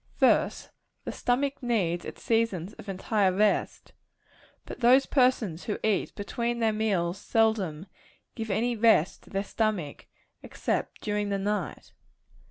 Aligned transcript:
First 0.15 0.71
the 1.03 1.11
stomach 1.11 1.61
needs 1.61 2.05
its 2.05 2.23
seasons 2.23 2.73
of 2.73 2.89
entire 2.89 3.31
rest; 3.31 3.93
but 4.65 4.79
those 4.79 5.05
persons 5.05 5.65
who 5.65 5.77
eat 5.83 6.15
between 6.15 6.57
their 6.57 6.73
meals 6.73 7.19
seldom 7.19 7.85
give 8.33 8.49
any 8.49 8.75
rest 8.75 9.21
to 9.21 9.29
their 9.29 9.43
stomachs, 9.43 10.05
except 10.41 11.01
during 11.01 11.29
the 11.29 11.37
night. 11.37 11.93